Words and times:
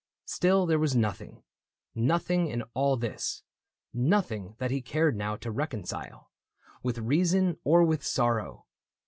Still 0.25 0.65
there 0.65 0.79
was 0.79 0.95
nothing, 0.95 1.43
nothing, 1.93 2.47
in 2.47 2.63
all 2.73 2.97
this— 2.97 3.43
Nothing 4.15 4.55
that 4.57 4.71
he 4.71 4.81
cared 4.81 5.15
now 5.15 5.35
to 5.35 5.51
reconcile 5.51 6.31
With 6.81 6.97
reason 6.97 7.59
or 7.63 7.83
with 7.83 8.03
sorrow. 8.03 8.65